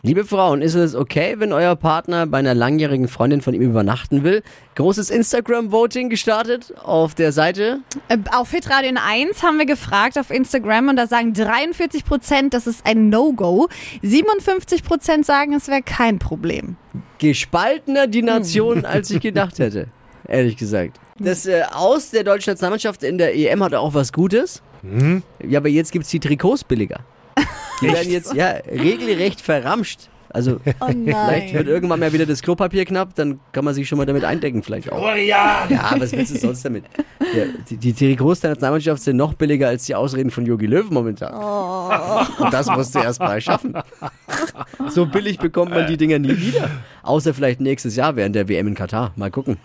Liebe 0.07 0.27
Frauen, 0.27 0.61
ist 0.61 0.75
es 0.75 0.95
okay, 0.95 1.37
wenn 1.39 1.55
euer 1.55 1.77
Partner 1.77 2.27
bei 2.27 2.37
einer 2.37 2.53
langjährigen 2.53 3.09
Freundin 3.09 3.41
von 3.41 3.55
ihm 3.55 3.63
übernachten 3.63 4.23
will? 4.23 4.43
Großes 4.75 5.09
Instagram-Voting 5.09 6.11
gestartet 6.11 6.75
auf 6.85 7.15
der 7.15 7.33
Seite. 7.33 7.81
Äh, 8.09 8.19
Auf 8.31 8.51
Hitradio 8.51 8.91
1 9.03 9.43
haben 9.43 9.57
wir 9.57 9.65
gefragt 9.65 10.19
auf 10.19 10.31
Instagram 10.31 10.91
und 10.91 10.97
da 10.97 11.07
sagen 11.07 11.33
43 11.33 12.05
Prozent, 12.05 12.53
das 12.53 12.67
ist 12.67 12.85
ein 12.85 13.09
No-Go. 13.09 13.69
57 14.03 14.85
Prozent 14.85 15.25
sagen, 15.25 15.55
es 15.55 15.69
wäre 15.69 15.81
kein 15.81 16.19
Problem. 16.19 16.77
Gespaltener 17.17 18.07
die 18.07 18.21
Nation, 18.21 18.85
als 18.85 19.11
ich 19.11 19.21
gedacht 19.21 19.59
hätte. 19.59 19.87
Ehrlich 20.29 20.59
gesagt. 20.59 21.01
Das 21.19 21.47
äh, 21.47 21.63
Aus 21.73 22.11
der 22.11 22.25
deutschen 22.25 22.51
Nationalmannschaft 22.51 23.05
in 23.05 23.17
der 23.17 23.35
EM 23.35 23.65
hat 23.65 23.73
auch 23.73 23.95
was 23.95 24.13
Gutes. 24.13 24.63
Ja, 25.43 25.61
aber 25.61 25.71
jetzt 25.71 25.93
gibt's 25.93 26.11
die 26.11 26.21
Trikots 26.21 26.63
billiger. 26.63 27.01
Die 27.81 27.87
werden 27.87 28.11
jetzt 28.11 28.35
ja 28.35 28.51
regelrecht 28.71 29.41
verramscht. 29.41 30.09
Also 30.31 30.59
Oh 30.81 30.87
vielleicht 31.05 31.55
wird 31.55 31.69
irgendwann 31.69 32.01
mal 32.01 32.13
wieder 32.13 32.27
das 32.27 32.43
Klopapier 32.43 32.85
knapp, 32.85 33.15
dann 33.15 33.39
kann 33.53 33.65
man 33.65 33.73
sich 33.73 33.89
schon 33.89 33.99
mal 33.99 34.05
damit 34.05 34.25
eindecken 34.25 34.65
vielleicht 34.65 34.91
auch. 34.91 35.15
ja. 35.15 35.67
Ja, 35.69 35.95
was 35.97 36.11
willst 36.11 36.35
du 36.35 36.39
sonst 36.39 36.65
damit? 36.65 36.85
Ja, 37.37 37.45
die, 37.71 37.77
die 37.77 37.93
Trikots 37.93 38.41
der 38.41 38.51
Nationalmannschaft 38.51 39.01
sind 39.03 39.17
noch 39.17 39.35
billiger 39.35 39.69
als 39.69 39.85
die 39.85 39.95
Ausreden 39.95 40.33
von 40.33 40.45
Jogi 40.45 40.67
Löw 40.67 40.91
momentan. 40.91 41.35
Und 42.39 42.53
das 42.53 42.67
musst 42.67 42.97
du 42.97 42.99
erst 42.99 43.21
mal 43.21 43.41
schaffen. 43.41 43.77
So 44.89 45.07
billig 45.07 45.39
bekommt 45.39 45.71
man 45.71 45.87
die 45.87 45.97
Dinger 45.97 46.19
nie 46.19 46.37
wieder. 46.37 46.69
Außer 47.05 47.33
vielleicht 47.33 47.61
nächstes 47.61 47.95
Jahr 47.95 48.17
während 48.17 48.35
der 48.35 48.49
WM 48.49 48.67
in 48.67 48.75
Katar. 48.75 49.13
Mal 49.15 49.31
gucken. 49.31 49.59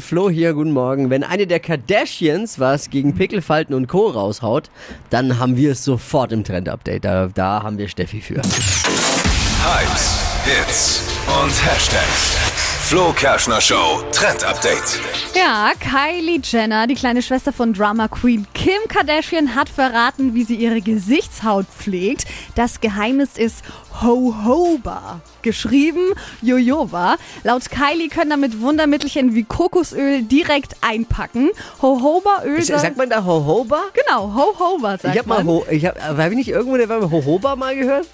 Flo 0.00 0.30
hier, 0.30 0.54
guten 0.54 0.70
Morgen. 0.70 1.10
Wenn 1.10 1.22
eine 1.22 1.46
der 1.46 1.60
Kardashians 1.60 2.58
was 2.58 2.90
gegen 2.90 3.14
Pickelfalten 3.14 3.74
und 3.74 3.88
Co. 3.88 4.08
raushaut, 4.08 4.70
dann 5.10 5.38
haben 5.38 5.56
wir 5.56 5.72
es 5.72 5.84
sofort 5.84 6.32
im 6.32 6.44
Trend-Update. 6.44 7.04
Da, 7.04 7.28
da 7.28 7.62
haben 7.62 7.76
wir 7.78 7.88
Steffi 7.88 8.20
für. 8.20 8.36
Hypes, 8.36 10.22
Hits 10.44 11.02
und 11.26 11.50
Hashtags. 11.66 12.75
Flo 12.88 13.12
Kerschner 13.12 13.60
Show 13.60 14.00
Trend 14.12 14.44
Update. 14.44 15.00
Ja, 15.34 15.72
Kylie 15.80 16.40
Jenner, 16.40 16.86
die 16.86 16.94
kleine 16.94 17.20
Schwester 17.20 17.52
von 17.52 17.72
Drama 17.72 18.06
Queen 18.06 18.46
Kim 18.54 18.78
Kardashian, 18.86 19.56
hat 19.56 19.68
verraten, 19.68 20.34
wie 20.34 20.44
sie 20.44 20.54
ihre 20.54 20.80
Gesichtshaut 20.80 21.66
pflegt. 21.66 22.26
Das 22.54 22.80
Geheimnis 22.80 23.38
ist 23.38 23.64
Jojoba. 24.00 25.20
Geschrieben 25.42 26.12
Jojoba. 26.42 27.16
Laut 27.42 27.68
Kylie 27.68 28.08
können 28.08 28.30
damit 28.30 28.60
Wundermittelchen 28.60 29.34
wie 29.34 29.42
Kokosöl 29.42 30.22
direkt 30.22 30.76
einpacken. 30.80 31.50
Jojobaöl 31.82 32.62
soll... 32.62 32.78
Sagt 32.78 32.96
man 32.96 33.10
da 33.10 33.24
Hohoba? 33.24 33.82
Genau, 33.94 34.28
Jojoba 34.28 34.96
sagt 34.96 35.12
Ich 35.12 35.18
hab 35.18 35.26
mal, 35.26 35.42
man. 35.42 35.48
Ho 35.48 35.66
ich 35.68 35.84
hab, 35.84 36.00
hab 36.00 36.30
ich 36.30 36.36
nicht 36.36 36.50
irgendwo 36.50 36.76
in 36.76 36.88
der 36.88 37.10
Hohoba 37.10 37.56
mal 37.56 37.74
gehört? 37.74 38.06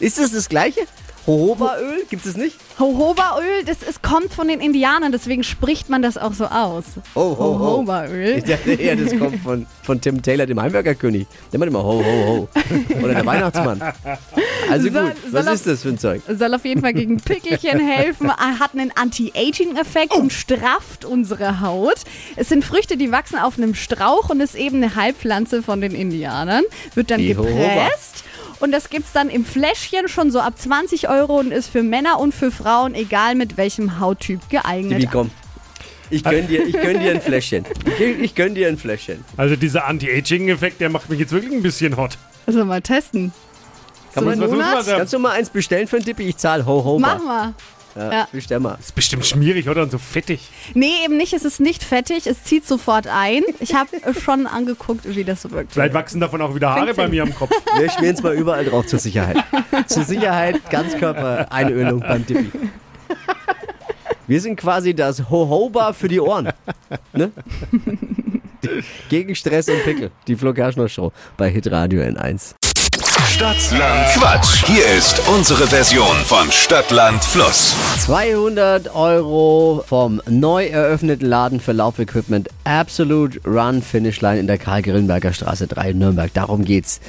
Ist 0.00 0.18
das 0.18 0.32
das 0.32 0.48
gleiche? 0.48 0.88
Jojobaöl? 1.28 2.04
Gibt 2.08 2.24
es 2.24 2.36
nicht? 2.38 2.56
Jojobaöl, 2.78 3.62
das 3.66 3.82
ist, 3.82 4.02
kommt 4.02 4.32
von 4.32 4.48
den 4.48 4.60
Indianern, 4.60 5.12
deswegen 5.12 5.44
spricht 5.44 5.90
man 5.90 6.00
das 6.00 6.16
auch 6.16 6.32
so 6.32 6.46
aus. 6.46 6.84
Oh, 7.14 7.36
ho, 7.36 7.36
ho. 7.38 7.52
Jojobaöl. 7.76 8.38
Ich 8.38 8.44
dachte 8.44 8.72
eher, 8.72 8.96
das 8.96 9.16
kommt 9.18 9.36
von, 9.42 9.66
von 9.82 10.00
Tim 10.00 10.22
Taylor, 10.22 10.46
dem 10.46 10.60
Heimwerkerkönig. 10.60 11.26
Der 11.52 11.58
macht 11.58 11.68
immer 11.68 11.84
ho, 11.84 12.02
ho, 12.02 12.26
ho. 12.26 12.48
Oder 13.04 13.14
der 13.14 13.26
Weihnachtsmann. 13.26 13.82
Also 14.70 14.90
Soll- 14.90 15.02
gut, 15.02 15.12
was 15.32 15.46
ist 15.48 15.66
das 15.66 15.82
für 15.82 15.90
ein 15.90 15.98
Zeug? 15.98 16.22
Soll 16.28 16.54
auf 16.54 16.64
jeden 16.64 16.80
Fall 16.80 16.94
gegen 16.94 17.18
Pickelchen 17.18 17.78
helfen, 17.78 18.30
hat 18.36 18.72
einen 18.72 18.90
Anti-Aging-Effekt 18.94 20.14
und 20.14 20.32
strafft 20.32 21.04
unsere 21.04 21.60
Haut. 21.60 21.98
Es 22.36 22.48
sind 22.48 22.64
Früchte, 22.64 22.96
die 22.96 23.12
wachsen 23.12 23.38
auf 23.38 23.58
einem 23.58 23.74
Strauch 23.74 24.30
und 24.30 24.40
ist 24.40 24.54
eben 24.54 24.76
eine 24.82 24.94
Heilpflanze 24.94 25.62
von 25.62 25.80
den 25.82 25.94
Indianern. 25.94 26.64
Wird 26.94 27.10
dann 27.10 27.18
Die 27.20 27.28
Jojoba. 27.32 27.90
Und 28.60 28.72
das 28.72 28.90
gibt's 28.90 29.12
dann 29.12 29.30
im 29.30 29.44
Fläschchen 29.44 30.08
schon 30.08 30.30
so 30.30 30.40
ab 30.40 30.54
20 30.58 31.08
Euro 31.08 31.38
und 31.38 31.52
ist 31.52 31.68
für 31.68 31.82
Männer 31.82 32.18
und 32.18 32.34
für 32.34 32.50
Frauen, 32.50 32.94
egal 32.94 33.34
mit 33.34 33.56
welchem 33.56 34.00
Hauttyp, 34.00 34.40
geeignet. 34.50 35.02
Wie 35.02 35.06
komm. 35.06 35.30
Ich 36.10 36.24
gönn 36.24 36.48
dir, 36.48 36.66
ich 36.66 36.72
gönn 36.72 36.98
dir 37.00 37.10
ein 37.10 37.20
Fläschchen. 37.20 37.66
Ich, 37.86 38.00
ich 38.00 38.34
gönn 38.34 38.54
dir 38.54 38.68
ein 38.68 38.78
Fläschchen. 38.78 39.24
Also 39.36 39.56
dieser 39.56 39.86
Anti-Aging-Effekt, 39.86 40.80
der 40.80 40.88
macht 40.88 41.10
mich 41.10 41.20
jetzt 41.20 41.32
wirklich 41.32 41.52
ein 41.52 41.62
bisschen 41.62 41.96
hot. 41.96 42.16
Also 42.46 42.64
mal 42.64 42.80
testen. 42.80 43.32
Kann 44.14 44.24
So 44.24 44.30
man, 44.56 44.84
kannst 44.86 45.12
du 45.12 45.18
mal 45.18 45.32
eins 45.32 45.50
bestellen 45.50 45.86
für 45.86 45.96
einen 45.96 46.06
Dippi? 46.06 46.22
Ich 46.24 46.38
zahle 46.38 46.64
ho, 46.64 46.82
ho, 46.82 46.98
Mach 46.98 47.22
mal. 47.22 47.54
Ja, 47.98 48.26
Ja. 48.30 48.58
mal. 48.60 48.76
Ist 48.80 48.94
bestimmt 48.94 49.26
schmierig, 49.26 49.68
oder? 49.68 49.82
Und 49.82 49.90
so 49.90 49.98
fettig. 49.98 50.48
Nee, 50.74 50.92
eben 51.04 51.16
nicht. 51.16 51.32
Es 51.32 51.44
ist 51.44 51.60
nicht 51.60 51.82
fettig. 51.82 52.26
Es 52.26 52.44
zieht 52.44 52.66
sofort 52.66 53.06
ein. 53.06 53.42
Ich 53.60 53.74
habe 53.74 53.90
schon 54.20 54.46
angeguckt, 54.46 55.00
wie 55.14 55.24
das 55.24 55.42
so 55.42 55.50
wirkt. 55.50 55.72
Vielleicht 55.72 55.94
wachsen 55.94 56.20
davon 56.20 56.40
auch 56.40 56.54
wieder 56.54 56.70
Haare 56.70 56.82
Klingt 56.82 56.96
bei 56.96 57.08
mir 57.08 57.22
am 57.24 57.34
Kopf. 57.34 57.50
Wir 57.76 57.90
schmieren 57.90 58.14
es 58.14 58.22
mal 58.22 58.34
überall 58.34 58.64
drauf 58.64 58.86
zur 58.86 58.98
Sicherheit. 58.98 59.36
zur 59.86 60.04
Sicherheit 60.04 60.70
Ganzkörper-Einölung 60.70 62.00
beim 62.00 62.24
Dippi. 62.24 62.50
Wir 64.26 64.40
sind 64.40 64.56
quasi 64.56 64.94
das 64.94 65.30
Hohoba 65.30 65.92
für 65.92 66.08
die 66.08 66.20
Ohren. 66.20 66.50
Ne? 67.14 67.32
Gegen 69.08 69.34
Stress 69.34 69.68
und 69.68 69.82
Pickel. 69.84 70.10
Die 70.26 70.36
Flo 70.36 70.52
Kerschner 70.52 70.88
Show 70.88 71.12
bei 71.36 71.48
Hitradio 71.48 72.02
N1. 72.02 72.54
Stadtland 73.38 74.08
Quatsch. 74.14 74.66
Hier 74.66 74.84
ist 74.98 75.22
unsere 75.28 75.68
Version 75.68 76.16
von 76.24 76.50
Stadtland 76.50 77.22
Fluss. 77.22 77.76
200 78.00 78.92
Euro 78.92 79.84
vom 79.86 80.20
neu 80.28 80.66
eröffneten 80.66 81.28
Laden 81.28 81.60
für 81.60 81.70
Laufequipment 81.70 82.48
Absolute 82.64 83.40
Run 83.46 83.80
Finish 83.80 84.20
Line 84.22 84.40
in 84.40 84.48
der 84.48 84.58
Karl-Grillenberger 84.58 85.32
Straße 85.32 85.68
3 85.68 85.90
in 85.90 85.98
Nürnberg. 86.00 86.34
Darum 86.34 86.64
geht's. 86.64 87.00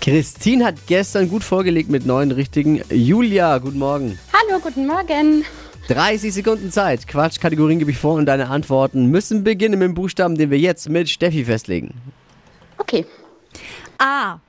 Christine 0.00 0.64
hat 0.64 0.74
gestern 0.88 1.28
gut 1.28 1.44
vorgelegt 1.44 1.88
mit 1.88 2.04
neun 2.04 2.32
richtigen. 2.32 2.82
Julia, 2.90 3.58
guten 3.58 3.78
Morgen. 3.78 4.18
Hallo, 4.32 4.58
guten 4.58 4.88
Morgen. 4.88 5.44
30 5.86 6.34
Sekunden 6.34 6.72
Zeit. 6.72 7.06
Quatsch, 7.06 7.38
Kategorien 7.38 7.78
gebe 7.78 7.92
ich 7.92 7.98
vor 7.98 8.14
und 8.14 8.26
deine 8.26 8.48
Antworten 8.48 9.06
müssen 9.06 9.44
beginnen 9.44 9.78
mit 9.78 9.86
dem 9.86 9.94
Buchstaben, 9.94 10.34
den 10.34 10.50
wir 10.50 10.58
jetzt 10.58 10.88
mit 10.88 11.08
Steffi 11.08 11.44
festlegen. 11.44 11.94
Okay, 12.76 13.06
A. 13.98 14.40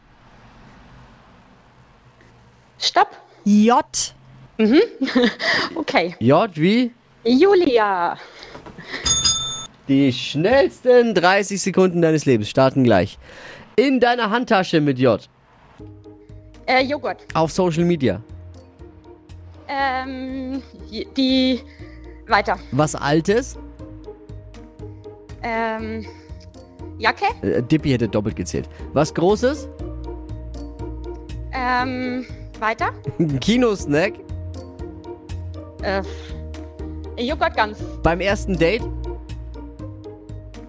stopp. 2.79 3.09
J. 3.45 3.83
Okay. 5.75 6.15
J 6.19 6.49
wie 6.55 6.91
Julia. 7.23 8.17
die 9.87 10.11
schnellsten 10.11 11.13
30 11.13 11.61
Sekunden 11.61 12.01
deines 12.01 12.25
Lebens 12.25 12.49
starten 12.49 12.83
gleich. 12.83 13.19
In 13.75 13.99
deiner 13.99 14.31
Handtasche 14.31 14.81
mit 14.81 14.97
J. 14.97 15.29
Äh, 16.65 16.83
Joghurt. 16.83 17.23
Auf 17.35 17.51
Social 17.51 17.85
Media. 17.85 18.21
Ähm, 19.67 20.61
die. 21.15 21.61
Weiter. 22.27 22.57
Was 22.71 22.95
Altes. 22.95 23.57
Ähm, 25.43 26.05
Jacke. 26.97 27.25
Äh, 27.41 27.61
Dippy 27.63 27.91
hätte 27.91 28.09
doppelt 28.09 28.35
gezählt. 28.35 28.67
Was 28.93 29.13
Großes. 29.13 29.69
Ähm, 31.53 32.25
weiter. 32.59 32.91
Ein 33.19 33.39
Kinosnack. 33.39 34.13
Äh, 35.81 36.01
Joghurt 37.17 37.55
ganz. 37.55 37.79
Beim 38.03 38.19
ersten 38.19 38.57
Date. 38.57 38.83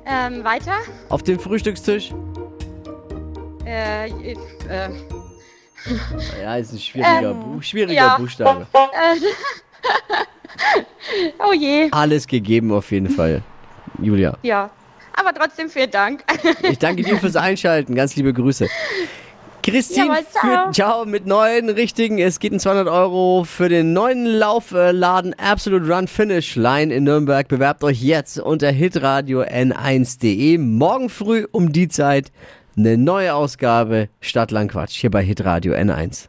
Ähm, 0.06 0.42
weiter. 0.44 0.76
Auf 1.10 1.22
dem 1.22 1.38
Frühstückstisch. 1.38 2.12
Äh, 3.66 4.08
äh, 4.08 4.34
Ja, 6.42 6.56
ist 6.56 6.72
ein 6.72 6.78
schwieriger, 6.78 7.30
Ähm, 7.30 7.40
Bu 7.40 7.60
schwieriger 7.62 7.92
ja. 7.92 8.16
Buchstabe. 8.16 8.66
oh 11.38 11.52
je. 11.52 11.88
Alles 11.90 12.26
gegeben 12.26 12.72
auf 12.72 12.90
jeden 12.90 13.10
Fall. 13.10 13.42
Julia. 14.00 14.36
Ja. 14.42 14.70
Aber 15.14 15.34
trotzdem 15.34 15.68
vielen 15.68 15.90
Dank. 15.90 16.22
Ich 16.62 16.78
danke 16.78 17.02
dir 17.02 17.16
fürs 17.18 17.34
Einschalten. 17.36 17.94
Ganz 17.94 18.14
liebe 18.14 18.32
Grüße. 18.32 18.68
Christine 19.68 20.06
Jawohl, 20.06 20.26
ciao. 20.30 20.40
führt 20.40 20.74
ciao 20.74 21.04
mit 21.04 21.26
neuen 21.26 21.68
richtigen. 21.68 22.18
Es 22.18 22.40
geht 22.40 22.52
in 22.52 22.60
200 22.60 22.88
Euro 22.88 23.44
für 23.44 23.68
den 23.68 23.92
neuen 23.92 24.24
Laufladen 24.24 25.34
Absolute 25.38 25.86
Run 25.86 26.08
Finish 26.08 26.56
Line 26.56 26.94
in 26.94 27.04
Nürnberg. 27.04 27.46
Bewerbt 27.48 27.84
euch 27.84 28.02
jetzt 28.02 28.38
unter 28.38 28.70
hitradio 28.70 29.42
n1.de. 29.42 30.56
Morgen 30.58 31.10
früh 31.10 31.46
um 31.50 31.72
die 31.72 31.88
Zeit 31.88 32.32
Eine 32.76 32.96
neue 32.96 33.34
Ausgabe 33.34 34.08
Stadtlandquatsch 34.20 35.00
hier 35.00 35.10
bei 35.10 35.22
Hitradio 35.22 35.74
N1. 35.74 36.28